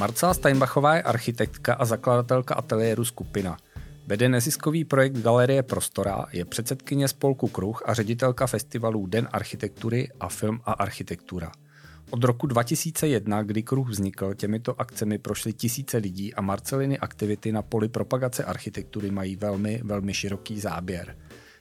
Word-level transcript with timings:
Marcela 0.00 0.34
Steinbachová 0.34 0.96
je 0.96 1.02
architektka 1.02 1.74
a 1.74 1.84
zakladatelka 1.84 2.54
ateliéru 2.54 3.04
Skupina. 3.04 3.56
Vede 4.06 4.28
neziskový 4.28 4.84
projekt 4.84 5.18
Galerie 5.18 5.62
Prostora, 5.62 6.26
je 6.32 6.44
předsedkyně 6.44 7.08
spolku 7.08 7.48
Kruh 7.48 7.82
a 7.86 7.94
ředitelka 7.94 8.46
festivalů 8.46 9.06
Den 9.06 9.28
architektury 9.32 10.08
a 10.20 10.28
Film 10.28 10.60
a 10.64 10.72
architektura. 10.72 11.52
Od 12.10 12.24
roku 12.24 12.46
2001, 12.46 13.42
kdy 13.42 13.62
kruh 13.62 13.88
vznikl, 13.88 14.34
těmito 14.34 14.80
akcemi 14.80 15.18
prošly 15.18 15.52
tisíce 15.52 15.96
lidí 15.96 16.34
a 16.34 16.40
Marceliny 16.40 16.98
aktivity 16.98 17.52
na 17.52 17.62
poli 17.62 17.88
propagace 17.88 18.44
architektury 18.44 19.10
mají 19.10 19.36
velmi, 19.36 19.80
velmi 19.84 20.14
široký 20.14 20.60
záběr. 20.60 21.16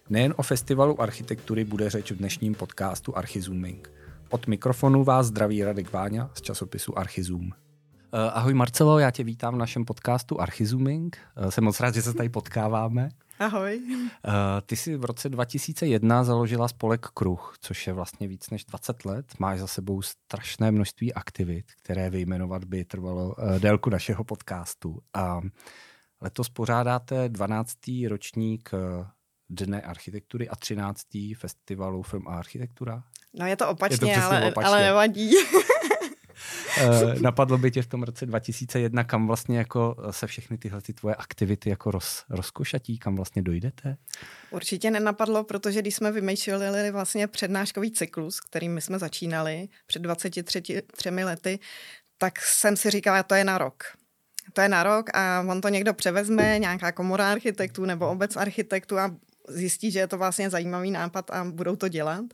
Nejen 0.10 0.34
o 0.38 0.44
festivalu 0.44 1.02
architektury 1.02 1.66
bude 1.66 1.90
řeč 1.90 2.12
v 2.12 2.16
dnešním 2.16 2.56
podcastu 2.56 3.18
Archizooming. 3.18 3.92
Od 4.30 4.48
mikrofonu 4.48 5.04
vás 5.04 5.26
zdraví 5.26 5.64
Radek 5.64 5.94
Váňa 5.94 6.30
z 6.34 6.42
časopisu 6.42 6.98
Archizoom. 6.98 7.52
Eh, 8.14 8.32
ahoj 8.34 8.54
Marcelo, 8.54 9.00
já 9.00 9.12
tě 9.12 9.24
vítám 9.24 9.56
v 9.56 9.58
našem 9.58 9.86
podcastu 9.86 10.42
Archizooming. 10.42 11.18
Eh, 11.36 11.52
jsem 11.52 11.64
moc 11.64 11.80
rád, 11.80 11.94
že 11.94 12.02
se 12.02 12.14
tady 12.14 12.30
potkáváme. 12.30 13.10
Ahoj. 13.40 13.82
Eh, 14.26 14.32
ty 14.66 14.76
jsi 14.76 14.98
v 14.98 15.06
roce 15.06 15.30
2001 15.30 16.24
založila 16.24 16.68
spolek 16.68 17.08
Kruh, 17.08 17.56
což 17.62 17.88
je 17.88 17.94
vlastně 17.94 18.28
víc 18.28 18.50
než 18.50 18.66
20 18.66 19.06
let. 19.06 19.26
Máš 19.40 19.60
za 19.60 19.68
sebou 19.68 20.02
strašné 20.02 20.72
množství 20.72 21.14
aktivit, 21.14 21.66
které 21.84 22.10
vyjmenovat 22.10 22.64
by 22.64 22.86
trvalo 22.86 23.36
délku 23.60 23.90
našeho 23.90 24.24
podcastu. 24.24 25.00
A 25.14 25.42
letos 26.22 26.50
pořádáte 26.50 27.30
12. 27.30 28.08
ročník 28.10 28.72
Dne 29.50 29.82
architektury 29.82 30.50
a 30.50 30.56
13. 30.56 31.36
festivalu 31.38 32.02
Film 32.02 32.28
a 32.28 32.36
architektura. 32.36 33.04
No 33.34 33.46
je 33.46 33.56
to 33.56 33.70
opačně, 33.70 34.12
je 34.12 34.18
to 34.18 34.26
ale, 34.26 34.48
opačně. 34.48 34.68
ale 34.68 34.82
nevadí. 34.82 35.32
Eh, 36.78 37.20
napadlo 37.22 37.58
by 37.58 37.72
tě 37.72 37.82
v 37.82 37.88
tom 37.88 38.04
roce 38.04 38.26
2001, 38.26 39.04
kam 39.04 39.28
vlastně 39.28 39.58
jako 39.58 39.96
se 40.12 40.28
všechny 40.28 40.58
tyhle 40.58 40.82
ty 40.82 40.94
tvoje 40.94 41.16
aktivity 41.16 41.70
jako 41.70 41.92
roz, 41.92 42.26
rozkošatí, 42.30 42.98
kam 42.98 43.16
vlastně 43.16 43.42
dojdete? 43.42 43.98
Určitě 44.52 44.92
nenapadlo, 44.92 45.44
protože 45.44 45.82
když 45.82 45.96
jsme 45.96 46.12
vymýšleli 46.12 46.92
vlastně 46.92 47.28
přednáškový 47.28 47.92
cyklus, 47.92 48.40
kterým 48.40 48.74
my 48.74 48.82
jsme 48.82 49.00
začínali 49.00 49.70
před 49.88 50.02
23 50.02 50.84
lety, 51.24 51.60
tak 52.18 52.40
jsem 52.42 52.78
si 52.78 52.90
říkala, 52.90 53.24
to 53.24 53.36
je 53.36 53.44
na 53.44 53.58
rok. 53.58 53.84
To 54.54 54.62
je 54.62 54.70
na 54.70 54.84
rok 54.84 55.10
a 55.14 55.44
on 55.48 55.62
to 55.62 55.70
někdo 55.70 55.94
převezme, 55.94 56.60
nějaká 56.60 56.92
komora 56.92 57.32
architektů 57.32 57.86
nebo 57.86 58.10
obec 58.10 58.36
architektů 58.36 58.98
a 58.98 59.16
zjistí, 59.48 59.92
že 59.92 60.00
je 60.00 60.08
to 60.08 60.18
vlastně 60.18 60.50
zajímavý 60.50 60.92
nápad 60.92 61.32
a 61.32 61.44
budou 61.44 61.76
to 61.76 61.88
dělat. 61.88 62.26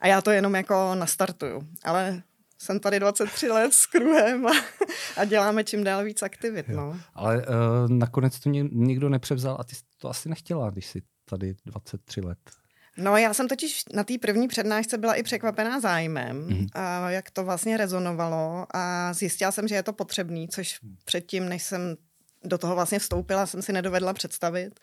A 0.00 0.06
já 0.06 0.20
to 0.20 0.30
jenom 0.30 0.54
jako 0.54 0.94
nastartuju. 0.94 1.68
Ale 1.84 2.22
jsem 2.58 2.80
tady 2.80 3.00
23 3.00 3.48
let 3.48 3.72
s 3.72 3.86
kruhem 3.86 4.46
a, 4.46 4.52
a 5.16 5.24
děláme 5.24 5.64
čím 5.64 5.84
dál 5.84 6.04
víc 6.04 6.22
aktivit. 6.22 6.68
No. 6.68 7.00
Ale 7.14 7.36
uh, 7.36 7.44
nakonec 7.88 8.40
to 8.40 8.50
nikdo 8.50 9.08
nepřevzal 9.08 9.56
a 9.60 9.64
ty 9.64 9.76
to 9.98 10.08
asi 10.08 10.28
nechtěla, 10.28 10.70
když 10.70 10.86
jsi 10.86 11.02
tady 11.24 11.54
23 11.66 12.20
let. 12.20 12.38
No 12.96 13.16
já 13.16 13.34
jsem 13.34 13.48
totiž 13.48 13.82
na 13.94 14.04
té 14.04 14.14
první 14.20 14.48
přednášce 14.48 14.98
byla 14.98 15.14
i 15.14 15.22
překvapená 15.22 15.80
zájmem, 15.80 16.48
mm-hmm. 16.48 16.66
a 16.74 17.10
jak 17.10 17.30
to 17.30 17.44
vlastně 17.44 17.76
rezonovalo 17.76 18.66
a 18.74 19.12
zjistila 19.12 19.52
jsem, 19.52 19.68
že 19.68 19.74
je 19.74 19.82
to 19.82 19.92
potřebný, 19.92 20.48
což 20.48 20.78
předtím, 21.04 21.48
než 21.48 21.62
jsem 21.62 21.96
do 22.44 22.58
toho 22.58 22.74
vlastně 22.74 22.98
vstoupila, 22.98 23.46
jsem 23.46 23.62
si 23.62 23.72
nedovedla 23.72 24.12
představit. 24.12 24.80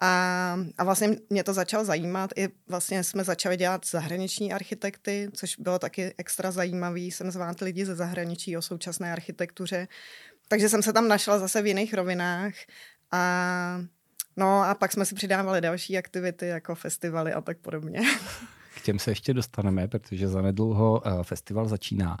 A, 0.00 0.58
a 0.78 0.84
vlastně 0.84 1.16
mě 1.30 1.44
to 1.44 1.52
začalo 1.52 1.84
zajímat. 1.84 2.30
I 2.36 2.48
vlastně 2.68 3.04
jsme 3.04 3.24
začali 3.24 3.56
dělat 3.56 3.86
zahraniční 3.86 4.52
architekty, 4.52 5.28
což 5.32 5.56
bylo 5.58 5.78
taky 5.78 6.14
extra 6.18 6.50
zajímavý. 6.50 7.10
Jsem 7.10 7.30
zvát 7.30 7.60
lidi 7.60 7.86
ze 7.86 7.94
zahraničí 7.94 8.56
o 8.56 8.62
současné 8.62 9.12
architektuře. 9.12 9.88
Takže 10.48 10.68
jsem 10.68 10.82
se 10.82 10.92
tam 10.92 11.08
našla 11.08 11.38
zase 11.38 11.62
v 11.62 11.66
jiných 11.66 11.94
rovinách. 11.94 12.52
A, 13.10 13.80
no 14.36 14.62
a 14.62 14.74
pak 14.74 14.92
jsme 14.92 15.06
si 15.06 15.14
přidávali 15.14 15.60
další 15.60 15.98
aktivity, 15.98 16.46
jako 16.46 16.74
festivaly 16.74 17.32
a 17.32 17.40
tak 17.40 17.58
podobně. 17.58 18.00
K 18.76 18.80
těm 18.80 18.98
se 18.98 19.10
ještě 19.10 19.34
dostaneme, 19.34 19.88
protože 19.88 20.28
zanedlouho 20.28 21.02
uh, 21.06 21.22
festival 21.22 21.68
začíná. 21.68 22.16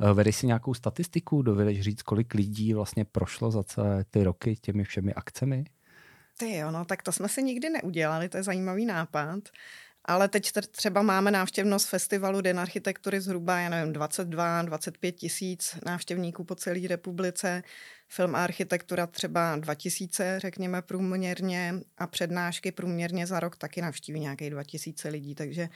Uh, 0.00 0.10
vedeš 0.10 0.36
si 0.36 0.46
nějakou 0.46 0.74
statistiku? 0.74 1.42
Dovedeš 1.42 1.80
říct, 1.80 2.02
kolik 2.02 2.34
lidí 2.34 2.74
vlastně 2.74 3.04
prošlo 3.04 3.50
za 3.50 3.62
celé 3.62 4.04
ty 4.04 4.24
roky 4.24 4.56
těmi 4.56 4.84
všemi 4.84 5.14
akcemi? 5.14 5.64
Ty 6.40 6.56
jo, 6.56 6.70
no 6.70 6.84
tak 6.84 7.02
to 7.02 7.12
jsme 7.12 7.28
si 7.28 7.42
nikdy 7.42 7.70
neudělali, 7.70 8.28
to 8.28 8.36
je 8.36 8.42
zajímavý 8.42 8.86
nápad. 8.86 9.48
Ale 10.04 10.28
teď 10.28 10.52
třeba 10.70 11.02
máme 11.02 11.30
návštěvnost 11.30 11.88
festivalu 11.88 12.40
Den 12.40 12.60
architektury 12.60 13.20
zhruba, 13.20 13.58
já 13.58 13.68
nevím, 13.68 13.92
22-25 13.92 15.12
tisíc 15.12 15.78
návštěvníků 15.86 16.44
po 16.44 16.54
celé 16.54 16.88
republice. 16.88 17.62
Film 18.08 18.34
a 18.34 18.44
architektura 18.44 19.06
třeba 19.06 19.56
2000, 19.56 20.38
řekněme 20.40 20.82
průměrně 20.82 21.74
a 21.98 22.06
přednášky 22.06 22.72
průměrně 22.72 23.26
za 23.26 23.40
rok 23.40 23.56
taky 23.56 23.82
navštíví 23.82 24.20
nějakých 24.20 24.50
2000 24.50 25.08
lidí, 25.08 25.34
takže 25.34 25.68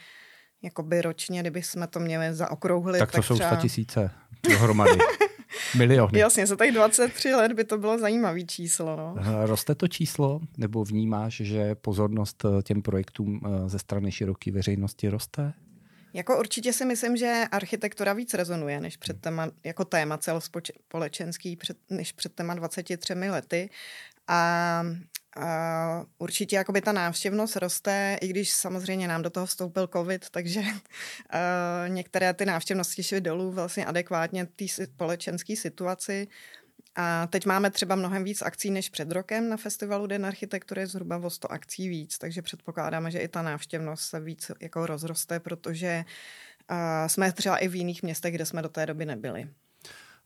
jakoby 0.61 1.01
ročně, 1.01 1.41
kdyby 1.41 1.63
jsme 1.63 1.87
to 1.87 1.99
měli 1.99 2.33
zaokrouhlit. 2.33 2.99
Tak 2.99 3.11
to 3.11 3.17
tak 3.17 3.25
jsou 3.25 3.35
třeba... 3.35 3.55
100 3.55 3.61
tisíce 3.61 4.11
dohromady. 4.49 4.99
Miliony. 5.77 6.19
Jasně, 6.19 6.47
za 6.47 6.55
těch 6.55 6.71
23 6.71 7.33
let 7.33 7.53
by 7.53 7.63
to 7.63 7.77
bylo 7.77 7.97
zajímavý 7.97 8.47
číslo. 8.47 8.95
No. 8.95 9.15
Roste 9.45 9.75
to 9.75 9.87
číslo, 9.87 10.41
nebo 10.57 10.83
vnímáš, 10.83 11.33
že 11.35 11.75
pozornost 11.75 12.45
eh, 12.45 12.63
těm 12.63 12.81
projektům 12.81 13.41
eh, 13.45 13.69
ze 13.69 13.79
strany 13.79 14.11
široké 14.11 14.51
veřejnosti 14.51 15.09
roste? 15.09 15.53
Jako 16.13 16.39
určitě 16.39 16.73
si 16.73 16.85
myslím, 16.85 17.17
že 17.17 17.43
architektura 17.51 18.13
víc 18.13 18.33
rezonuje 18.33 18.81
než 18.81 18.97
před 18.97 19.21
téma, 19.21 19.47
jako 19.63 19.85
téma 19.85 20.17
celospolečenský, 20.17 21.55
před, 21.55 21.77
než 21.89 22.11
před 22.11 22.33
téma 22.33 22.53
23 22.53 23.13
lety. 23.13 23.69
A 24.27 24.83
Určitě 26.17 26.55
jakoby 26.55 26.81
ta 26.81 26.91
návštěvnost 26.91 27.55
roste, 27.55 28.17
i 28.21 28.27
když 28.27 28.51
samozřejmě 28.51 29.07
nám 29.07 29.21
do 29.21 29.29
toho 29.29 29.45
vstoupil 29.45 29.87
covid, 29.87 30.29
takže 30.29 30.59
uh, 30.59 30.67
některé 31.87 32.33
ty 32.33 32.45
návštěvnosti 32.45 33.03
šly 33.03 33.21
dolů 33.21 33.51
vlastně 33.51 33.85
adekvátně 33.85 34.45
té 34.45 34.67
společenské 34.67 35.55
situaci. 35.55 36.27
A 36.95 37.27
teď 37.27 37.45
máme 37.45 37.71
třeba 37.71 37.95
mnohem 37.95 38.23
víc 38.23 38.41
akcí 38.41 38.71
než 38.71 38.89
před 38.89 39.11
rokem 39.11 39.49
na 39.49 39.57
festivalu 39.57 40.07
Den 40.07 40.25
architektury, 40.25 40.87
zhruba 40.87 41.17
o 41.17 41.29
100 41.29 41.51
akcí 41.51 41.89
víc, 41.89 42.17
takže 42.17 42.41
předpokládáme, 42.41 43.11
že 43.11 43.19
i 43.19 43.27
ta 43.27 43.41
návštěvnost 43.41 44.09
se 44.09 44.19
víc 44.19 44.51
jako 44.61 44.85
rozroste, 44.85 45.39
protože 45.39 46.05
uh, 46.71 46.77
jsme 47.07 47.31
třeba 47.31 47.57
i 47.57 47.67
v 47.67 47.75
jiných 47.75 48.03
městech, 48.03 48.35
kde 48.35 48.45
jsme 48.45 48.61
do 48.61 48.69
té 48.69 48.85
doby 48.85 49.05
nebyli. 49.05 49.49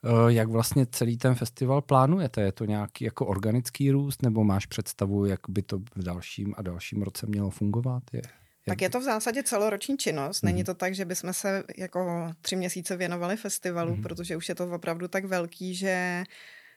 Eh, 0.04 0.32
jak 0.32 0.48
vlastně 0.48 0.86
celý 0.86 1.18
ten 1.18 1.34
festival 1.34 1.82
plánujete? 1.82 2.40
Je 2.40 2.52
to 2.52 2.64
nějaký 2.64 3.04
jako 3.04 3.26
organický 3.26 3.90
růst, 3.90 4.22
nebo 4.22 4.44
máš 4.44 4.66
představu, 4.66 5.24
jak 5.24 5.40
by 5.48 5.62
to 5.62 5.78
v 5.78 6.02
dalším 6.02 6.54
a 6.56 6.62
dalším 6.62 7.02
roce 7.02 7.26
mělo 7.26 7.50
fungovat? 7.50 8.02
Je. 8.12 8.22
Tak 8.66 8.82
je 8.82 8.90
to 8.90 9.00
v 9.00 9.02
zásadě 9.02 9.42
celoroční 9.42 9.98
činnost. 9.98 10.42
Není 10.42 10.58
mhm. 10.58 10.64
to 10.64 10.74
tak, 10.74 10.94
že 10.94 11.04
bychom 11.04 11.32
se 11.32 11.64
jako 11.76 12.30
tři 12.40 12.56
měsíce 12.56 12.96
věnovali 12.96 13.36
festivalu, 13.36 13.96
mm. 13.96 14.02
protože 14.02 14.36
už 14.36 14.48
je 14.48 14.54
to 14.54 14.70
opravdu 14.70 15.08
tak 15.08 15.24
velký, 15.24 15.74
že 15.74 16.24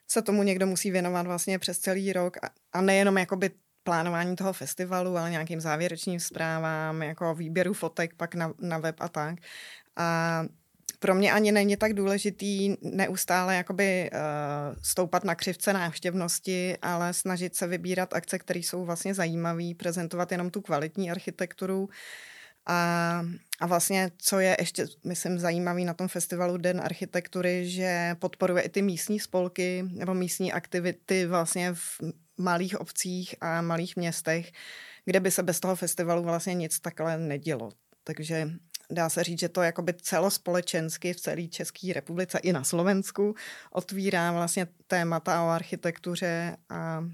se 0.08 0.22
tomu 0.22 0.44
někdo 0.44 0.68
musí 0.68 0.92
věnovat 0.92 1.26
vlastně 1.26 1.60
přes 1.60 1.80
celý 1.80 2.14
rok 2.14 2.38
a 2.74 2.82
nejenom 2.82 3.18
jakoby 3.18 3.52
plánování 3.84 4.36
toho 4.36 4.54
festivalu, 4.54 5.18
ale 5.18 5.32
nějakým 5.32 5.62
závěrečným 5.62 6.20
zprávám, 6.20 7.02
jako 7.02 7.36
výběru 7.36 7.74
fotek 7.74 8.14
pak 8.16 8.36
na, 8.36 8.54
na 8.60 8.78
web 8.78 8.96
a 9.00 9.10
tak. 9.10 9.36
A 9.96 10.44
pro 11.04 11.16
mě 11.16 11.32
ani 11.32 11.52
není 11.52 11.78
tak 11.78 11.94
důležitý 11.94 12.76
neustále 12.82 13.56
jakoby 13.56 14.10
uh, 14.14 14.20
stoupat 14.82 15.24
na 15.24 15.36
křivce 15.36 15.74
návštěvnosti, 15.74 16.78
ale 16.82 17.14
snažit 17.14 17.56
se 17.56 17.68
vybírat 17.68 18.14
akce, 18.14 18.40
které 18.40 18.60
jsou 18.60 18.86
vlastně 18.86 19.14
zajímavé, 19.14 19.64
prezentovat 19.78 20.32
jenom 20.32 20.50
tu 20.50 20.62
kvalitní 20.62 21.12
architekturu. 21.12 21.90
A, 22.66 23.22
a 23.60 23.68
vlastně, 23.68 24.12
co 24.18 24.40
je 24.40 24.58
ještě, 24.60 24.86
myslím, 25.06 25.40
zajímavý 25.40 25.86
na 25.86 25.94
tom 25.94 26.08
festivalu 26.08 26.58
Den 26.58 26.82
architektury, 26.82 27.70
že 27.70 28.16
podporuje 28.20 28.64
i 28.64 28.70
ty 28.70 28.82
místní 28.82 29.20
spolky 29.20 29.84
nebo 29.92 30.14
místní 30.14 30.54
aktivity 30.54 31.26
vlastně 31.26 31.74
v 31.74 32.02
malých 32.38 32.82
obcích 32.82 33.36
a 33.42 33.62
malých 33.62 33.96
městech, 33.96 34.52
kde 35.06 35.20
by 35.20 35.32
se 35.32 35.44
bez 35.44 35.60
toho 35.60 35.76
festivalu 35.76 36.24
vlastně 36.24 36.54
nic 36.54 36.80
takhle 36.80 37.18
nedělo. 37.18 37.70
Takže 38.04 38.50
dá 38.94 39.10
se 39.10 39.24
říct, 39.24 39.40
že 39.40 39.50
to 39.50 39.62
jakoby 39.62 39.94
celospolečensky 39.94 41.14
v 41.14 41.20
celé 41.20 41.48
České 41.48 41.94
republice 41.94 42.38
i 42.38 42.54
na 42.54 42.64
Slovensku 42.64 43.36
otvírá 43.72 44.32
vlastně 44.32 44.68
témata 44.88 45.44
o 45.44 45.48
architektuře 45.48 46.58
a 46.70 47.06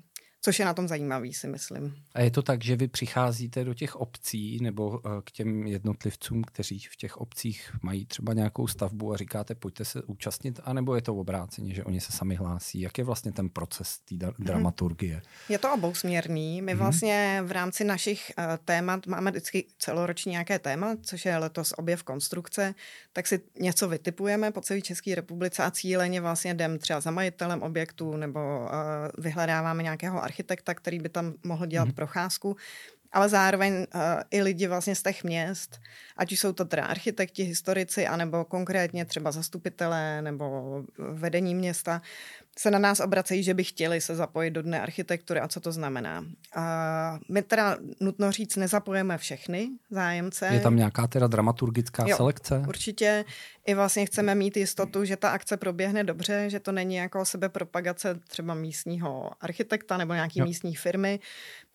což 0.41 0.59
je 0.59 0.65
na 0.65 0.73
tom 0.73 0.87
zajímavý, 0.87 1.33
si 1.33 1.47
myslím. 1.47 1.95
A 2.13 2.21
je 2.21 2.31
to 2.31 2.41
tak, 2.41 2.63
že 2.63 2.75
vy 2.75 2.87
přicházíte 2.87 3.63
do 3.63 3.73
těch 3.73 3.95
obcí 3.95 4.59
nebo 4.61 5.01
eh, 5.05 5.09
k 5.23 5.31
těm 5.31 5.67
jednotlivcům, 5.67 6.43
kteří 6.43 6.79
v 6.79 6.95
těch 6.95 7.17
obcích 7.17 7.71
mají 7.81 8.05
třeba 8.05 8.33
nějakou 8.33 8.67
stavbu 8.67 9.13
a 9.13 9.17
říkáte, 9.17 9.55
pojďte 9.55 9.85
se 9.85 10.03
účastnit, 10.03 10.59
anebo 10.63 10.95
je 10.95 11.01
to 11.01 11.15
obráceně, 11.15 11.73
že 11.73 11.83
oni 11.83 12.01
se 12.01 12.11
sami 12.11 12.35
hlásí? 12.35 12.81
Jak 12.81 12.97
je 12.97 13.03
vlastně 13.03 13.31
ten 13.31 13.49
proces 13.49 13.99
té 13.99 14.15
mhm. 14.15 14.33
dramaturgie? 14.39 15.21
Je 15.49 15.59
to 15.59 15.73
obousměrný. 15.73 16.61
My 16.61 16.73
mm-hmm. 16.73 16.77
vlastně 16.77 17.41
v 17.45 17.51
rámci 17.51 17.83
našich 17.83 18.31
uh, 18.37 18.43
témat 18.65 19.07
máme 19.07 19.31
vždycky 19.31 19.65
celoroční 19.77 20.31
nějaké 20.31 20.59
téma, 20.59 20.95
což 21.01 21.25
je 21.25 21.37
letos 21.37 21.73
objev 21.77 22.03
konstrukce, 22.03 22.75
tak 23.13 23.27
si 23.27 23.41
něco 23.59 23.87
vytipujeme 23.87 24.51
po 24.51 24.61
celé 24.61 24.81
České 24.81 25.15
republice 25.15 25.63
a 25.63 25.71
cíleně 25.71 26.21
vlastně 26.21 26.51
jdem 26.51 26.79
třeba 26.79 27.01
za 27.01 27.11
majitelem 27.11 27.61
objektu 27.61 28.17
nebo 28.17 28.39
uh, 28.39 28.67
vyhledáváme 29.23 29.83
nějakého 29.83 30.23
architekta, 30.29 30.73
který 30.73 30.99
by 30.99 31.09
tam 31.09 31.33
mohl 31.43 31.65
dělat 31.65 31.89
mm-hmm. 31.89 31.93
procházku, 31.93 32.55
ale 33.11 33.29
zároveň 33.29 33.73
uh, 33.73 34.01
i 34.31 34.41
lidi 34.41 34.67
vlastně 34.67 34.95
z 34.95 35.03
těch 35.03 35.23
měst, 35.23 35.81
ať 36.17 36.31
už 36.31 36.39
jsou 36.39 36.53
to 36.53 36.65
teda 36.65 36.85
architekti, 36.85 37.43
historici, 37.43 38.07
anebo 38.07 38.45
konkrétně 38.45 39.05
třeba 39.05 39.31
zastupitelé 39.31 40.21
nebo 40.21 40.45
vedení 40.97 41.55
města, 41.55 42.01
se 42.57 42.71
na 42.71 42.79
nás 42.79 42.99
obracejí, 42.99 43.43
že 43.43 43.53
by 43.53 43.63
chtěli 43.63 44.01
se 44.01 44.15
zapojit 44.15 44.51
do 44.51 44.61
dne 44.61 44.81
architektury 44.81 45.39
a 45.39 45.47
co 45.47 45.59
to 45.59 45.71
znamená. 45.71 46.25
A 46.55 47.19
my 47.29 47.41
teda 47.41 47.77
nutno 47.99 48.31
říct, 48.31 48.55
nezapojeme 48.55 49.17
všechny 49.17 49.69
zájemce. 49.89 50.47
Je 50.53 50.59
tam 50.59 50.75
nějaká 50.75 51.07
teda 51.07 51.27
dramaturgická 51.27 52.05
jo, 52.07 52.17
selekce? 52.17 52.63
Určitě. 52.67 53.25
I 53.65 53.73
vlastně 53.73 54.05
chceme 54.05 54.35
mít 54.35 54.57
jistotu, 54.57 55.05
že 55.05 55.17
ta 55.17 55.29
akce 55.29 55.57
proběhne 55.57 56.03
dobře, 56.03 56.49
že 56.49 56.59
to 56.59 56.71
není 56.71 56.95
jako 56.95 57.25
sebepropagace 57.25 58.19
třeba 58.27 58.53
místního 58.53 59.31
architekta 59.41 59.97
nebo 59.97 60.13
nějaký 60.13 60.39
jo. 60.39 60.45
místní 60.45 60.75
firmy, 60.75 61.19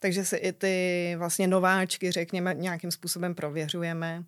takže 0.00 0.24
si 0.24 0.36
i 0.36 0.52
ty 0.52 1.14
vlastně 1.18 1.46
nováčky, 1.46 2.10
řekněme, 2.10 2.54
nějakým 2.54 2.90
způsobem 2.90 3.34
prověřujeme. 3.34 4.24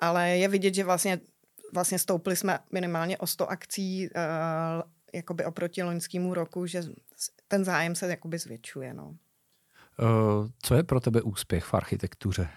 Ale 0.00 0.28
je 0.28 0.48
vidět, 0.48 0.74
že 0.74 0.84
vlastně 0.84 1.20
vlastně 1.74 1.98
stoupli 1.98 2.36
jsme 2.36 2.58
minimálně 2.72 3.18
o 3.18 3.26
100 3.26 3.50
akcí 3.50 4.08
uh, 4.08 4.82
jakoby 5.12 5.44
oproti 5.44 5.82
loňskému 5.82 6.34
roku, 6.34 6.66
že 6.66 6.82
ten 7.48 7.64
zájem 7.64 7.94
se 7.94 8.08
jakoby 8.08 8.38
zvětšuje. 8.38 8.94
No. 8.94 9.08
Uh, 9.08 10.48
co 10.62 10.74
je 10.74 10.82
pro 10.82 11.00
tebe 11.00 11.22
úspěch 11.22 11.64
v 11.64 11.74
architektuře? 11.74 12.48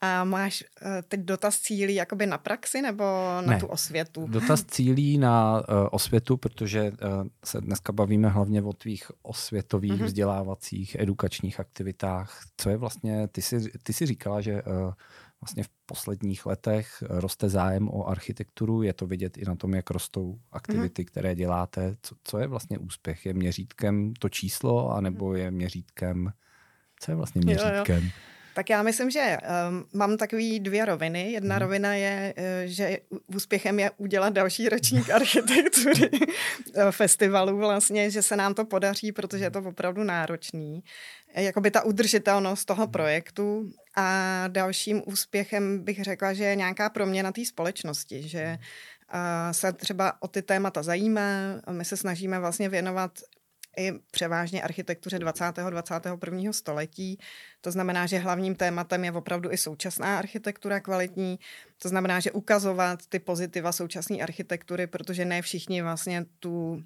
A 0.00 0.24
máš 0.24 0.64
uh, 0.82 0.88
teď 1.08 1.20
dotaz 1.20 1.58
cílí 1.58 1.94
jakoby 1.94 2.26
na 2.26 2.38
praxi 2.38 2.82
nebo 2.82 3.04
na 3.34 3.40
ne, 3.40 3.60
tu 3.60 3.66
osvětu? 3.66 4.26
Dotaz 4.26 4.64
cílí 4.64 5.18
na 5.18 5.54
uh, 5.54 5.64
osvětu, 5.90 6.36
protože 6.36 6.90
uh, 6.90 7.26
se 7.44 7.60
dneska 7.60 7.92
bavíme 7.92 8.28
hlavně 8.28 8.62
o 8.62 8.72
tvých 8.72 9.10
osvětových, 9.22 9.92
uh-huh. 9.92 10.04
vzdělávacích, 10.04 10.96
edukačních 11.00 11.60
aktivitách. 11.60 12.40
Co 12.56 12.70
je 12.70 12.76
vlastně, 12.76 13.28
ty 13.28 13.42
jsi, 13.42 13.70
ty 13.82 13.92
jsi 13.92 14.06
říkala, 14.06 14.40
že 14.40 14.62
uh, 14.62 14.92
vlastně 15.44 15.64
v 15.64 15.68
posledních 15.86 16.46
letech 16.46 17.02
roste 17.08 17.48
zájem 17.48 17.88
o 17.88 18.06
architekturu. 18.06 18.82
Je 18.82 18.92
to 18.92 19.06
vidět 19.06 19.36
i 19.38 19.44
na 19.44 19.54
tom, 19.54 19.74
jak 19.74 19.90
rostou 19.90 20.38
aktivity, 20.52 21.02
mm. 21.02 21.06
které 21.06 21.34
děláte. 21.34 21.96
Co, 22.02 22.14
co 22.24 22.38
je 22.38 22.46
vlastně 22.46 22.78
úspěch? 22.78 23.26
Je 23.26 23.34
měřítkem 23.34 24.14
to 24.18 24.28
číslo, 24.28 24.90
anebo 24.90 25.34
je 25.34 25.50
měřítkem... 25.50 26.32
Co 27.00 27.10
je 27.10 27.14
vlastně 27.14 27.40
měřítkem? 27.44 27.96
Jo, 27.96 28.04
jo. 28.04 28.10
Tak 28.54 28.70
já 28.70 28.82
myslím, 28.82 29.10
že 29.10 29.36
um, 29.68 29.84
mám 29.92 30.16
takový 30.16 30.60
dvě 30.60 30.84
roviny. 30.84 31.32
Jedna 31.32 31.54
hmm. 31.54 31.62
rovina 31.62 31.94
je, 31.94 32.34
uh, 32.38 32.44
že 32.64 32.98
úspěchem 33.26 33.78
je 33.78 33.90
udělat 33.96 34.32
další 34.32 34.68
ročník 34.68 35.10
architektury 35.10 36.10
eh, 36.74 36.92
festivalu 36.92 37.56
vlastně, 37.56 38.10
že 38.10 38.22
se 38.22 38.36
nám 38.36 38.54
to 38.54 38.64
podaří, 38.64 39.12
protože 39.12 39.44
je 39.44 39.50
to 39.50 39.58
opravdu 39.58 40.04
náročný. 40.04 40.84
Jakoby 41.34 41.70
ta 41.70 41.84
udržitelnost 41.84 42.64
toho 42.64 42.86
projektu 42.86 43.70
a 43.96 44.44
dalším 44.48 45.02
úspěchem 45.06 45.84
bych 45.84 46.02
řekla, 46.02 46.32
že 46.32 46.44
je 46.44 46.56
nějaká 46.56 46.90
proměna 46.90 47.32
té 47.32 47.44
společnosti, 47.44 48.28
že 48.28 48.58
uh, 49.14 49.20
se 49.52 49.72
třeba 49.72 50.22
o 50.22 50.28
ty 50.28 50.42
témata 50.42 50.82
zajímá. 50.82 51.30
My 51.70 51.84
se 51.84 51.96
snažíme 51.96 52.38
vlastně 52.38 52.68
věnovat 52.68 53.18
i 53.76 53.92
převážně 54.10 54.62
architektuře 54.62 55.18
20. 55.18 55.44
21. 55.70 56.52
století. 56.52 57.18
To 57.60 57.70
znamená, 57.70 58.06
že 58.06 58.18
hlavním 58.18 58.54
tématem 58.54 59.04
je 59.04 59.12
opravdu 59.12 59.52
i 59.52 59.56
současná 59.56 60.18
architektura 60.18 60.80
kvalitní. 60.80 61.38
To 61.78 61.88
znamená, 61.88 62.20
že 62.20 62.32
ukazovat 62.32 63.06
ty 63.08 63.18
pozitiva 63.18 63.72
současné 63.72 64.18
architektury, 64.18 64.86
protože 64.86 65.24
ne 65.24 65.42
všichni 65.42 65.82
vlastně 65.82 66.26
tu 66.40 66.82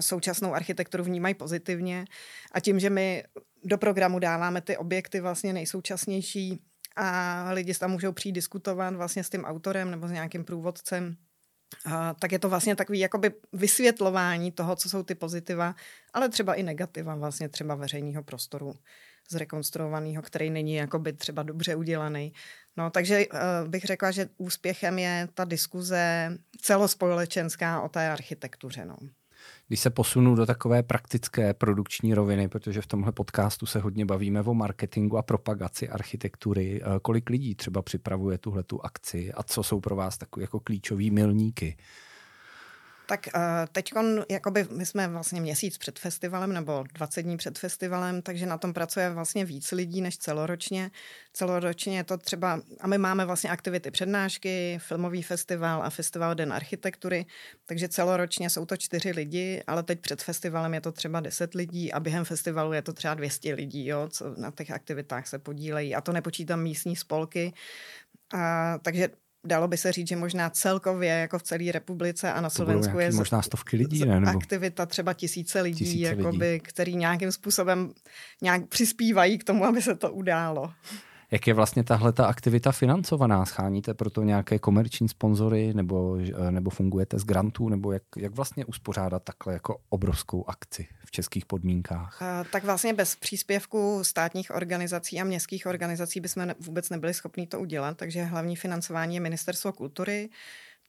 současnou 0.00 0.54
architekturu 0.54 1.04
vnímají 1.04 1.34
pozitivně. 1.34 2.04
A 2.52 2.60
tím, 2.60 2.80
že 2.80 2.90
my 2.90 3.24
do 3.64 3.78
programu 3.78 4.18
dáváme 4.18 4.60
ty 4.60 4.76
objekty 4.76 5.20
vlastně 5.20 5.52
nejsoučasnější 5.52 6.62
a 6.96 7.50
lidi 7.52 7.74
tam 7.74 7.90
můžou 7.90 8.12
přijít 8.12 8.32
diskutovat 8.32 8.94
vlastně 8.94 9.24
s 9.24 9.30
tím 9.30 9.44
autorem 9.44 9.90
nebo 9.90 10.08
s 10.08 10.10
nějakým 10.10 10.44
průvodcem, 10.44 11.16
a, 11.84 12.14
tak 12.14 12.32
je 12.32 12.38
to 12.38 12.48
vlastně 12.48 12.76
takový 12.76 12.98
jakoby 12.98 13.32
vysvětlování 13.52 14.52
toho, 14.52 14.76
co 14.76 14.90
jsou 14.90 15.02
ty 15.02 15.14
pozitiva, 15.14 15.74
ale 16.12 16.28
třeba 16.28 16.54
i 16.54 16.62
negativa 16.62 17.14
vlastně 17.14 17.48
třeba 17.48 17.74
veřejného 17.74 18.22
prostoru 18.22 18.74
zrekonstruovaného, 19.30 20.22
který 20.22 20.50
není 20.50 20.74
jakoby 20.74 21.12
třeba 21.12 21.42
dobře 21.42 21.74
udělaný. 21.74 22.32
No, 22.76 22.90
takže 22.90 23.26
uh, 23.26 23.68
bych 23.68 23.84
řekla, 23.84 24.10
že 24.10 24.28
úspěchem 24.36 24.98
je 24.98 25.28
ta 25.34 25.44
diskuze 25.44 26.32
celospolečenská 26.60 27.80
o 27.80 27.88
té 27.88 28.10
architektuře. 28.10 28.84
No. 28.84 28.96
Když 29.68 29.80
se 29.80 29.90
posunu 29.90 30.34
do 30.34 30.46
takové 30.46 30.82
praktické 30.82 31.54
produkční 31.54 32.14
roviny, 32.14 32.48
protože 32.48 32.82
v 32.82 32.86
tomhle 32.86 33.12
podcastu 33.12 33.66
se 33.66 33.78
hodně 33.78 34.06
bavíme 34.06 34.42
o 34.42 34.54
marketingu 34.54 35.18
a 35.18 35.22
propagaci 35.22 35.88
architektury, 35.88 36.82
eh, 36.82 36.86
kolik 37.02 37.30
lidí 37.30 37.54
třeba 37.54 37.82
připravuje 37.82 38.38
tuhle 38.38 38.62
tu 38.62 38.84
akci 38.84 39.32
a 39.32 39.42
co 39.42 39.62
jsou 39.62 39.80
pro 39.80 39.96
vás 39.96 40.18
takové 40.18 40.44
jako 40.44 40.60
klíčové 40.60 41.10
milníky? 41.10 41.76
Tak 43.06 43.28
uh, 43.34 43.42
teď 43.72 43.92
jakoby 44.30 44.66
my 44.70 44.86
jsme 44.86 45.08
vlastně 45.08 45.40
měsíc 45.40 45.78
před 45.78 45.98
festivalem 45.98 46.52
nebo 46.52 46.84
20 46.94 47.22
dní 47.22 47.36
před 47.36 47.58
festivalem, 47.58 48.22
takže 48.22 48.46
na 48.46 48.58
tom 48.58 48.72
pracuje 48.72 49.10
vlastně 49.10 49.44
víc 49.44 49.72
lidí 49.72 50.00
než 50.00 50.18
celoročně. 50.18 50.90
Celoročně 51.32 51.96
je 51.96 52.04
to 52.04 52.18
třeba, 52.18 52.60
a 52.80 52.86
my 52.86 52.98
máme 52.98 53.24
vlastně 53.24 53.50
aktivity 53.50 53.90
přednášky, 53.90 54.78
filmový 54.82 55.22
festival 55.22 55.82
a 55.82 55.90
festival 55.90 56.34
Den 56.34 56.52
architektury, 56.52 57.26
takže 57.66 57.88
celoročně 57.88 58.50
jsou 58.50 58.66
to 58.66 58.76
čtyři 58.76 59.10
lidi, 59.10 59.62
ale 59.66 59.82
teď 59.82 60.00
před 60.00 60.22
festivalem 60.22 60.74
je 60.74 60.80
to 60.80 60.92
třeba 60.92 61.20
10 61.20 61.54
lidí 61.54 61.92
a 61.92 62.00
během 62.00 62.24
festivalu 62.24 62.72
je 62.72 62.82
to 62.82 62.92
třeba 62.92 63.14
200 63.14 63.54
lidí, 63.54 63.86
jo, 63.86 64.08
co 64.08 64.34
na 64.38 64.50
těch 64.50 64.70
aktivitách 64.70 65.26
se 65.26 65.38
podílejí. 65.38 65.94
A 65.94 66.00
to 66.00 66.12
nepočítám 66.12 66.62
místní 66.62 66.96
spolky, 66.96 67.52
a, 68.34 68.78
takže 68.78 69.08
dalo 69.44 69.68
by 69.68 69.76
se 69.76 69.92
říct, 69.92 70.08
že 70.08 70.16
možná 70.16 70.50
celkově 70.50 71.10
jako 71.10 71.38
v 71.38 71.42
celé 71.42 71.72
republice 71.72 72.32
a 72.32 72.40
na 72.40 72.50
Slovensku 72.50 72.98
je 72.98 73.12
možná 73.12 73.42
stovky 73.42 73.76
lidí, 73.76 74.04
ne? 74.04 74.20
Nebo... 74.20 74.38
aktivita 74.38 74.86
třeba 74.86 75.12
tisíce 75.12 75.60
lidí, 75.60 75.78
tisíce 75.78 76.16
jakoby, 76.16 76.50
lidí. 76.50 76.60
který 76.60 76.96
nějakým 76.96 77.32
způsobem 77.32 77.92
nějak 78.42 78.68
přispívají 78.68 79.38
k 79.38 79.44
tomu, 79.44 79.64
aby 79.64 79.82
se 79.82 79.94
to 79.94 80.12
událo. 80.12 80.72
Jak 81.30 81.46
je 81.46 81.54
vlastně 81.54 81.84
tahle 81.84 82.12
ta 82.12 82.26
aktivita 82.26 82.72
financovaná? 82.72 83.44
Scháníte 83.44 83.94
proto 83.94 84.22
nějaké 84.22 84.58
komerční 84.58 85.08
sponzory 85.08 85.74
nebo, 85.74 86.18
nebo 86.50 86.70
fungujete 86.70 87.18
z 87.18 87.24
grantů? 87.24 87.68
Nebo 87.68 87.92
jak, 87.92 88.02
jak 88.16 88.34
vlastně 88.34 88.64
uspořádat 88.64 89.22
takhle 89.22 89.52
jako 89.52 89.78
obrovskou 89.88 90.48
akci 90.48 90.86
v 91.04 91.10
českých 91.10 91.46
podmínkách? 91.46 92.22
A, 92.22 92.44
tak 92.44 92.64
vlastně 92.64 92.94
bez 92.94 93.16
příspěvku 93.16 93.98
státních 94.02 94.50
organizací 94.50 95.20
a 95.20 95.24
městských 95.24 95.66
organizací 95.66 96.20
bychom 96.20 96.46
vůbec 96.60 96.90
nebyli 96.90 97.14
schopni 97.14 97.46
to 97.46 97.60
udělat, 97.60 97.96
takže 97.96 98.24
hlavní 98.24 98.56
financování 98.56 99.14
je 99.14 99.20
Ministerstvo 99.20 99.72
kultury, 99.72 100.28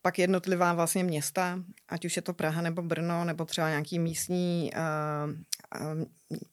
pak 0.01 0.19
jednotlivá 0.19 0.73
vlastně 0.73 1.03
města, 1.03 1.59
ať 1.89 2.05
už 2.05 2.15
je 2.15 2.21
to 2.21 2.33
Praha 2.33 2.61
nebo 2.61 2.81
Brno, 2.81 3.25
nebo 3.25 3.45
třeba 3.45 3.69
nějaký 3.69 3.99
místní 3.99 4.71
uh, 4.73 5.33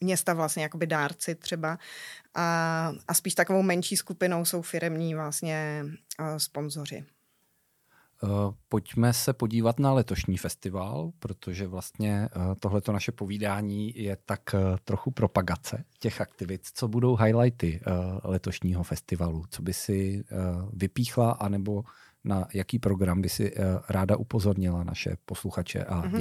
města 0.00 0.35
vlastně 0.35 0.62
jakoby 0.62 0.87
dárci 0.87 1.35
třeba. 1.35 1.79
A, 2.35 2.93
a 3.09 3.14
spíš 3.14 3.35
takovou 3.35 3.62
menší 3.62 3.97
skupinou 3.97 4.45
jsou 4.45 4.62
firemní 4.62 5.14
vlastně 5.14 5.85
uh, 6.21 6.37
sponzoři. 6.37 7.05
Pojďme 8.69 9.12
se 9.12 9.33
podívat 9.33 9.79
na 9.79 9.93
letošní 9.93 10.37
festival, 10.37 11.12
protože 11.19 11.67
vlastně 11.67 12.29
tohleto 12.61 12.93
naše 12.93 13.12
povídání 13.12 14.02
je 14.02 14.17
tak 14.25 14.41
trochu 14.85 15.11
propagace 15.11 15.85
těch 15.99 16.21
aktivit. 16.21 16.61
Co 16.75 16.88
budou 16.88 17.17
highlighty 17.17 17.81
letošního 18.25 18.83
festivalu? 18.83 19.45
Co 19.50 19.62
by 19.62 19.73
si 19.73 20.25
vypíchla, 20.73 21.31
anebo 21.31 21.85
na 22.25 22.49
jaký 22.55 22.79
program 22.79 23.23
by 23.23 23.29
si 23.29 23.55
eh, 23.55 23.61
ráda 23.88 24.17
upozornila 24.17 24.85
naše 24.85 25.17
posluchače 25.25 25.85
a 25.85 26.02
mm-hmm. 26.02 26.17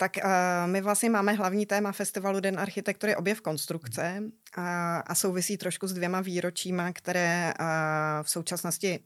Tak 0.00 0.16
uh, 0.16 0.30
my 0.66 0.80
vlastně 0.80 1.10
máme 1.10 1.32
hlavní 1.32 1.66
téma 1.66 1.92
festivalu 1.92 2.40
Den 2.40 2.60
architektury 2.60 3.16
objev 3.16 3.40
konstrukce 3.40 4.22
a, 4.56 4.98
a 4.98 5.14
souvisí 5.14 5.56
trošku 5.56 5.86
s 5.86 5.92
dvěma 5.92 6.20
výročíma, 6.20 6.92
které 6.92 7.52
uh, 7.60 7.66
v 8.22 8.30
současnosti 8.30 9.00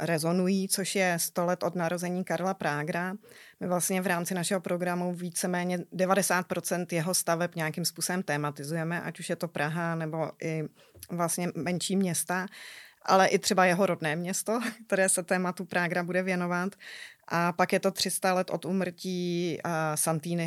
rezonují, 0.00 0.68
což 0.68 0.94
je 0.94 1.18
100 1.18 1.44
let 1.44 1.62
od 1.62 1.74
narození 1.74 2.24
Karla 2.24 2.54
Prágra. 2.54 3.14
My 3.60 3.68
vlastně 3.68 4.00
v 4.00 4.06
rámci 4.06 4.34
našeho 4.34 4.60
programu 4.60 5.14
víceméně 5.14 5.78
90% 5.78 6.86
jeho 6.92 7.14
staveb 7.14 7.50
nějakým 7.54 7.84
způsobem 7.84 8.22
tematizujeme, 8.22 9.02
ať 9.02 9.20
už 9.20 9.30
je 9.30 9.36
to 9.36 9.48
Praha 9.48 9.94
nebo 9.94 10.30
i 10.42 10.62
vlastně 11.10 11.48
menší 11.54 11.96
města 11.96 12.46
ale 13.02 13.26
i 13.26 13.38
třeba 13.38 13.64
jeho 13.64 13.86
rodné 13.86 14.16
město, 14.16 14.60
které 14.86 15.08
se 15.08 15.22
tématu 15.22 15.64
Prágra 15.64 16.02
bude 16.02 16.22
věnovat. 16.22 16.74
A 17.28 17.52
pak 17.52 17.72
je 17.72 17.80
to 17.80 17.90
300 17.90 18.34
let 18.34 18.50
od 18.50 18.64
umrtí 18.64 19.58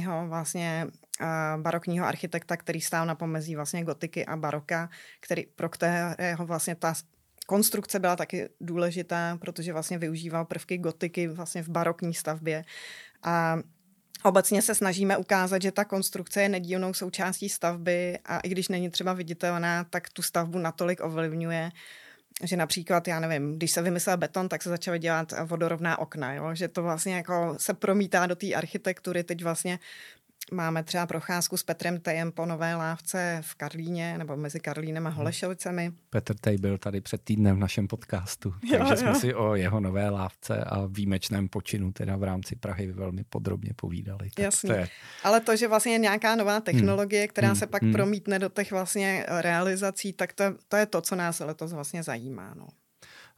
uh, 0.08 0.28
vlastně 0.28 0.88
uh, 1.22 1.62
barokního 1.62 2.06
architekta, 2.06 2.58
který 2.58 2.82
stál 2.82 3.06
na 3.06 3.16
pomezí 3.16 3.56
vlastně 3.56 3.84
gotiky 3.84 4.26
a 4.26 4.36
baroka, 4.36 4.90
který, 5.20 5.46
pro 5.56 5.70
kterého 5.70 6.46
vlastně 6.46 6.76
ta 6.76 6.94
konstrukce 7.48 8.00
byla 8.00 8.16
taky 8.16 8.50
důležitá, 8.62 9.38
protože 9.42 9.74
vlastně 9.74 9.98
využíval 9.98 10.46
prvky 10.46 10.78
gotiky 10.78 11.28
vlastně 11.28 11.64
v 11.64 11.70
barokní 11.70 12.14
stavbě. 12.14 12.66
A 13.24 13.58
Obecně 14.24 14.62
se 14.62 14.76
snažíme 14.76 15.18
ukázat, 15.18 15.62
že 15.62 15.72
ta 15.72 15.86
konstrukce 15.86 16.42
je 16.42 16.50
nedílnou 16.50 16.94
součástí 16.94 17.50
stavby 17.50 18.20
a 18.26 18.40
i 18.40 18.50
když 18.50 18.68
není 18.68 18.90
třeba 18.90 19.14
viditelná, 19.14 19.84
tak 19.84 20.10
tu 20.10 20.22
stavbu 20.22 20.58
natolik 20.58 21.04
ovlivňuje, 21.04 21.72
že 22.44 22.58
například, 22.58 23.08
já 23.08 23.20
nevím, 23.20 23.58
když 23.58 23.72
se 23.72 23.82
vymyslel 23.82 24.18
beton, 24.18 24.50
tak 24.50 24.64
se 24.64 24.70
začaly 24.70 25.00
dělat 25.00 25.34
vodorovná 25.46 26.00
okna, 26.00 26.34
jo? 26.34 26.56
že 26.56 26.68
to 26.68 26.84
vlastně 26.84 27.16
jako 27.16 27.56
se 27.58 27.74
promítá 27.74 28.26
do 28.26 28.36
té 28.36 28.54
architektury. 28.54 29.24
Teď 29.24 29.44
vlastně 29.44 29.80
Máme 30.52 30.84
třeba 30.84 31.06
procházku 31.06 31.58
s 31.58 31.64
Petrem 31.64 32.00
Tejem 32.00 32.32
po 32.32 32.46
Nové 32.46 32.76
Lávce 32.76 33.42
v 33.46 33.56
Karlíně, 33.56 34.18
nebo 34.18 34.38
mezi 34.38 34.60
Karlínem 34.60 35.08
a 35.08 35.10
hmm. 35.10 35.18
Holešovicemi. 35.18 35.92
Petr 36.10 36.36
Tej 36.36 36.58
byl 36.58 36.78
tady 36.78 37.02
před 37.02 37.22
týdnem 37.22 37.56
v 37.56 37.60
našem 37.60 37.88
podcastu, 37.88 38.54
jo, 38.64 38.78
takže 38.78 38.92
jo. 38.92 38.98
jsme 38.98 39.16
si 39.16 39.34
o 39.34 39.56
jeho 39.56 39.80
Nové 39.80 40.10
Lávce 40.10 40.64
a 40.64 40.86
výjimečném 40.86 41.50
počinu 41.50 41.92
teda 41.92 42.16
v 42.16 42.24
rámci 42.24 42.56
Prahy 42.56 42.92
velmi 42.92 43.24
podrobně 43.24 43.72
povídali. 43.76 44.30
Jasně, 44.40 44.68
to 44.68 44.74
je... 44.74 44.90
ale 45.24 45.40
to, 45.40 45.56
že 45.56 45.68
vlastně 45.68 45.92
je 45.92 46.00
nějaká 46.00 46.36
nová 46.36 46.54
hmm. 46.54 46.62
technologie, 46.62 47.28
která 47.28 47.48
hmm. 47.48 47.56
se 47.56 47.68
pak 47.68 47.82
hmm. 47.82 47.92
promítne 47.92 48.40
do 48.40 48.50
těch 48.50 48.72
vlastně 48.72 49.26
realizací, 49.28 50.14
tak 50.14 50.34
to, 50.34 50.44
to 50.68 50.76
je 50.76 50.86
to, 50.86 51.02
co 51.02 51.16
nás 51.16 51.40
letos 51.40 51.74
vlastně 51.74 52.04
zajímá. 52.04 52.54
No. 52.58 52.68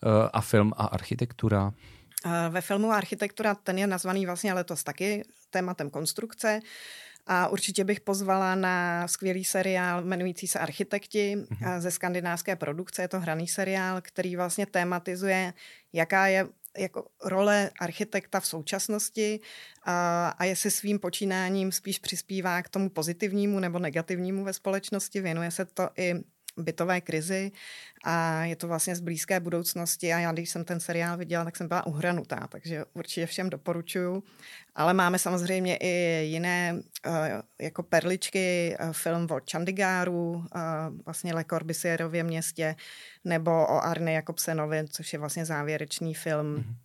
Eh, 0.04 0.30
a 0.34 0.42
film 0.42 0.74
a 0.78 0.86
architektura? 0.86 1.74
Ve 2.50 2.62
filmu 2.62 2.92
Architektura 2.92 3.56
ten 3.56 3.78
je 3.78 3.88
nazvaný 3.88 4.26
vlastně 4.26 4.54
letos 4.54 4.84
taky 4.84 5.24
tématem 5.50 5.90
konstrukce. 5.90 6.60
A 7.28 7.48
určitě 7.48 7.84
bych 7.84 8.02
pozvala 8.02 8.56
na 8.56 9.08
skvělý 9.08 9.46
seriál 9.46 10.02
jmenující 10.02 10.48
se 10.48 10.60
Architekti 10.60 11.36
mm-hmm. 11.38 11.80
ze 11.80 11.92
skandinávské 11.92 12.56
produkce. 12.56 13.02
Je 13.02 13.08
to 13.08 13.20
hraný 13.20 13.48
seriál, 13.48 14.02
který 14.02 14.36
vlastně 14.36 14.66
tématizuje, 14.66 15.54
jaká 15.94 16.28
je 16.28 16.48
jako 16.78 17.08
role 17.24 17.72
architekta 17.80 18.40
v 18.40 18.48
současnosti 18.48 19.40
a, 19.84 20.28
a 20.38 20.44
jestli 20.44 20.72
svým 20.72 21.00
počínáním 21.00 21.72
spíš 21.72 22.00
přispívá 22.00 22.62
k 22.62 22.70
tomu 22.70 22.90
pozitivnímu 22.90 23.60
nebo 23.60 23.80
negativnímu 23.80 24.44
ve 24.44 24.54
společnosti. 24.54 25.22
Věnuje 25.22 25.52
se 25.52 25.66
to 25.66 25.90
i 25.98 26.14
bytové 26.58 27.02
krizi 27.02 27.52
a 28.04 28.44
je 28.44 28.56
to 28.56 28.68
vlastně 28.68 28.96
z 28.96 29.00
blízké 29.00 29.40
budoucnosti 29.40 30.14
a 30.14 30.20
já, 30.20 30.32
když 30.32 30.50
jsem 30.50 30.66
ten 30.66 30.80
seriál 30.80 31.18
viděla, 31.18 31.44
tak 31.44 31.56
jsem 31.56 31.68
byla 31.68 31.86
uhranutá, 31.86 32.48
takže 32.52 32.86
určitě 32.94 33.26
všem 33.26 33.50
doporučuju. 33.50 34.24
Ale 34.76 34.94
máme 34.94 35.20
samozřejmě 35.20 35.78
i 35.78 36.24
jiné 36.26 36.80
eh, 37.06 37.42
jako 37.62 37.84
perličky, 37.84 38.76
eh, 38.80 38.90
film 38.92 39.28
o 39.32 39.40
Chandigaru, 39.52 40.46
eh, 40.56 40.60
vlastně 41.06 41.34
Le 41.34 41.46
Corbusierově 41.50 42.24
městě, 42.24 42.76
nebo 43.24 43.52
o 43.52 43.84
Arne 43.84 44.14
Jakobsenovi, 44.14 44.86
což 44.90 45.14
je 45.14 45.20
vlastně 45.20 45.46
závěrečný 45.46 46.14
film 46.14 46.56
mm-hmm 46.56 46.76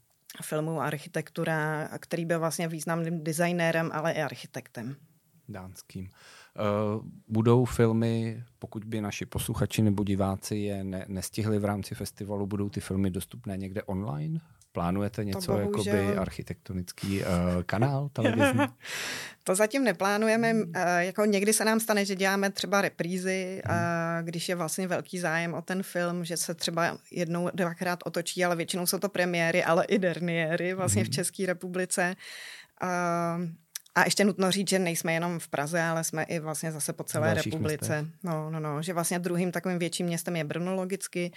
filmu 0.42 0.80
Architektura, 0.80 1.88
který 1.98 2.24
byl 2.24 2.38
vlastně 2.38 2.68
významným 2.68 3.24
designérem, 3.24 3.90
ale 3.92 4.12
i 4.12 4.22
architektem. 4.22 4.96
Dánským. 5.52 6.04
Uh, 6.04 7.04
budou 7.28 7.64
filmy, 7.64 8.44
pokud 8.58 8.84
by 8.84 9.00
naši 9.00 9.26
posluchači 9.26 9.82
nebo 9.82 10.04
diváci 10.04 10.56
je 10.56 10.84
ne, 10.84 11.04
nestihli 11.08 11.58
v 11.58 11.64
rámci 11.64 11.94
festivalu, 11.94 12.46
budou 12.46 12.68
ty 12.68 12.80
filmy 12.80 13.10
dostupné 13.10 13.56
někde 13.56 13.82
online? 13.82 14.40
Plánujete 14.72 15.24
něco 15.24 15.58
jako 15.58 15.84
by 15.84 16.16
architektonický 16.16 17.20
uh, 17.20 17.26
kanál 17.66 18.08
televizní? 18.08 18.60
to 19.44 19.54
zatím 19.54 19.84
neplánujeme. 19.84 20.54
Uh, 20.54 20.64
jako 20.98 21.24
někdy 21.24 21.52
se 21.52 21.64
nám 21.64 21.80
stane, 21.80 22.04
že 22.04 22.14
děláme 22.14 22.50
třeba 22.50 22.80
reprízy, 22.80 23.62
hmm. 23.64 23.76
uh, 23.76 24.26
když 24.26 24.48
je 24.48 24.54
vlastně 24.54 24.88
velký 24.88 25.18
zájem 25.18 25.54
o 25.54 25.62
ten 25.62 25.82
film, 25.82 26.24
že 26.24 26.36
se 26.36 26.54
třeba 26.54 26.98
jednou, 27.10 27.50
dvakrát 27.54 27.98
otočí, 28.04 28.44
ale 28.44 28.56
většinou 28.56 28.86
jsou 28.86 28.98
to 28.98 29.08
premiéry, 29.08 29.64
ale 29.64 29.84
i 29.84 29.98
derniéry 29.98 30.74
vlastně 30.74 31.02
hmm. 31.02 31.10
v 31.10 31.14
České 31.14 31.46
republice. 31.46 32.16
Uh, 32.82 33.48
a 33.94 34.04
ještě 34.04 34.24
nutno 34.24 34.50
říct, 34.50 34.68
že 34.68 34.78
nejsme 34.78 35.12
jenom 35.12 35.38
v 35.38 35.48
Praze, 35.48 35.82
ale 35.82 36.04
jsme 36.04 36.22
i 36.22 36.38
vlastně 36.38 36.72
zase 36.72 36.92
po 36.92 37.04
celé 37.04 37.34
republice. 37.34 38.06
No, 38.22 38.50
no, 38.50 38.60
no, 38.60 38.82
že 38.82 38.92
vlastně 38.92 39.18
druhým 39.18 39.52
takovým 39.52 39.78
větším 39.78 40.06
městem 40.06 40.36
je 40.36 40.44
Brno 40.44 40.74
logicky, 40.74 41.32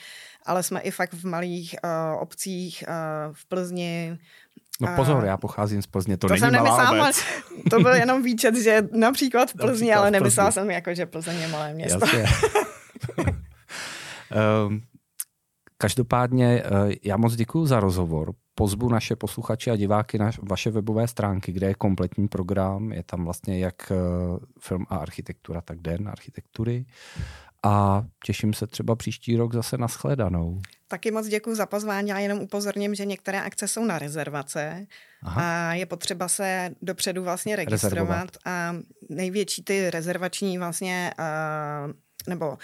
ale 0.45 0.63
jsme 0.63 0.81
i 0.81 0.91
fakt 0.91 1.13
v 1.13 1.25
malých 1.25 1.75
uh, 1.83 2.21
obcích 2.21 2.83
uh, 2.87 3.33
v 3.33 3.45
Plzni, 3.45 4.17
No 4.81 4.87
pozor, 4.95 5.25
já 5.25 5.37
pocházím 5.37 5.81
z 5.81 5.87
Plzně, 5.87 6.17
to, 6.17 6.27
to 6.27 6.33
není 6.33 6.39
jsem 6.39 6.51
nemyslela, 6.51 7.11
To 7.69 7.79
byl 7.79 7.93
jenom 7.93 8.23
výčet, 8.23 8.55
že 8.55 8.81
například 8.91 9.49
v 9.49 9.53
Plzni, 9.53 9.69
například 9.71 9.97
ale 9.97 10.11
nemyslela 10.11 10.51
jsem 10.51 10.71
jako, 10.71 10.93
že 10.93 11.05
Plzeň 11.05 11.39
je 11.39 11.47
malé 11.47 11.73
město. 11.73 12.05
um, 14.67 14.81
každopádně 15.83 16.63
uh, 16.63 16.91
já 17.03 17.17
moc 17.17 17.35
děkuji 17.35 17.65
za 17.65 17.79
rozhovor 17.79 18.33
pozvu 18.55 18.89
naše 18.89 19.15
posluchače 19.15 19.71
a 19.71 19.75
diváky 19.75 20.17
na 20.17 20.31
vaše 20.41 20.71
webové 20.71 21.07
stránky, 21.07 21.51
kde 21.51 21.67
je 21.67 21.73
kompletní 21.73 22.27
program. 22.27 22.91
Je 22.91 23.03
tam 23.03 23.23
vlastně 23.23 23.59
jak 23.59 23.91
eh, 23.91 23.95
film 24.59 24.85
a 24.89 24.95
architektura, 24.97 25.61
tak 25.61 25.79
den 25.79 26.09
architektury. 26.09 26.85
A 27.63 28.05
těším 28.25 28.53
se 28.53 28.67
třeba 28.67 28.95
příští 28.95 29.37
rok 29.37 29.53
zase 29.53 29.77
na 29.77 29.87
shledanou. 29.87 30.61
Taky 30.87 31.11
moc 31.11 31.27
děkuji 31.27 31.55
za 31.55 31.65
pozvání 31.65 32.13
a 32.13 32.19
jenom 32.19 32.39
upozorním, 32.39 32.95
že 32.95 33.05
některé 33.05 33.41
akce 33.41 33.67
jsou 33.67 33.85
na 33.85 33.99
rezervace 33.99 34.87
Aha. 35.23 35.69
a 35.69 35.73
je 35.73 35.85
potřeba 35.85 36.27
se 36.27 36.69
dopředu 36.81 37.23
vlastně 37.23 37.55
registrovat 37.55 37.93
Rezervovat. 37.93 38.37
a 38.45 38.75
největší 39.09 39.63
ty 39.63 39.89
rezervační 39.89 40.57
vlastně 40.57 41.13
uh, 41.19 41.93
nebo 42.27 42.57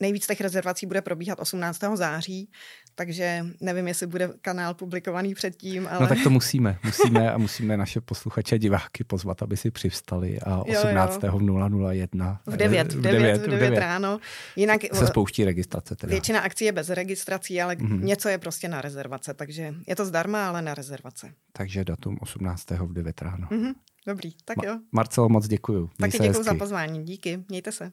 nejvíc 0.00 0.26
těch 0.26 0.40
rezervací 0.40 0.86
bude 0.86 1.02
probíhat 1.02 1.40
18. 1.40 1.80
září, 1.94 2.50
takže 2.94 3.46
nevím, 3.60 3.88
jestli 3.88 4.06
bude 4.06 4.30
kanál 4.40 4.74
publikovaný 4.74 5.34
předtím. 5.34 5.82
No 5.82 5.90
ale... 5.90 6.00
No 6.00 6.06
tak 6.06 6.18
to 6.22 6.30
musíme, 6.30 6.78
musíme 6.84 7.32
a 7.32 7.38
musíme 7.38 7.76
naše 7.76 8.00
posluchače 8.00 8.58
diváky 8.58 9.04
pozvat, 9.04 9.42
aby 9.42 9.56
si 9.56 9.70
přivstali 9.70 10.40
a 10.40 10.58
18. 10.58 11.24
Jo, 11.24 11.38
jo. 11.40 11.90
001 11.90 12.40
v 12.46 12.56
9, 12.56 12.92
v 12.92 13.00
9, 13.00 13.12
v 13.12 13.22
9, 13.22 13.36
v 13.38 13.50
9, 13.50 13.60
9 13.60 13.78
ráno. 13.78 14.18
Jinak 14.56 14.80
se 14.92 15.06
spouští 15.06 15.44
registrace. 15.44 15.96
Teda. 15.96 16.10
Většina 16.10 16.40
akcí 16.40 16.64
je 16.64 16.72
bez 16.72 16.90
registrací, 16.90 17.62
ale 17.62 17.74
mm-hmm. 17.74 18.02
něco 18.02 18.28
je 18.28 18.38
prostě 18.38 18.68
na 18.68 18.80
rezervace, 18.80 19.34
takže 19.34 19.74
je 19.86 19.96
to 19.96 20.04
zdarma, 20.04 20.48
ale 20.48 20.62
na 20.62 20.74
rezervace. 20.74 21.32
Takže 21.52 21.84
datum 21.84 22.18
18. 22.20 22.70
v 22.70 22.92
9 22.92 23.22
ráno. 23.22 23.48
Mm-hmm. 23.50 23.74
Dobrý, 24.06 24.30
tak 24.44 24.56
jo. 24.64 24.78
Marcelo, 24.92 25.28
moc 25.28 25.48
děkuju. 25.48 25.90
Taky 25.98 26.18
děkuji 26.18 26.42
za 26.42 26.54
pozvání, 26.54 27.04
díky, 27.04 27.44
mějte 27.48 27.72
se. 27.72 27.92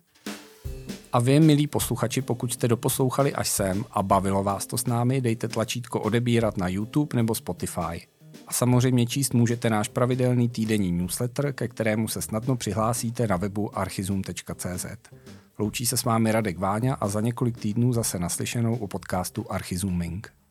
A 1.13 1.19
vy, 1.19 1.39
milí 1.39 1.67
posluchači, 1.67 2.21
pokud 2.21 2.53
jste 2.53 2.67
doposlouchali 2.67 3.33
až 3.33 3.49
sem 3.49 3.85
a 3.91 4.03
bavilo 4.03 4.43
vás 4.43 4.67
to 4.67 4.77
s 4.77 4.85
námi, 4.85 5.21
dejte 5.21 5.47
tlačítko 5.47 5.99
odebírat 5.99 6.57
na 6.57 6.67
YouTube 6.67 7.15
nebo 7.15 7.35
Spotify. 7.35 8.07
A 8.47 8.53
samozřejmě 8.53 9.05
číst 9.05 9.33
můžete 9.33 9.69
náš 9.69 9.87
pravidelný 9.87 10.49
týdenní 10.49 10.91
newsletter, 10.91 11.53
ke 11.53 11.67
kterému 11.67 12.07
se 12.07 12.21
snadno 12.21 12.55
přihlásíte 12.55 13.27
na 13.27 13.37
webu 13.37 13.77
archizum.cz. 13.77 14.85
Loučí 15.59 15.85
se 15.85 15.97
s 15.97 16.03
vámi 16.03 16.31
Radek 16.31 16.57
Váňa 16.57 16.95
a 16.95 17.07
za 17.07 17.21
několik 17.21 17.57
týdnů 17.57 17.93
zase 17.93 18.19
naslyšenou 18.19 18.75
u 18.75 18.87
podcastu 18.87 19.51
Archizuming. 19.51 20.42